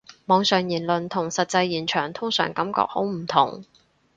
[0.25, 3.63] 網上言論同實際現場通常感覺好唔同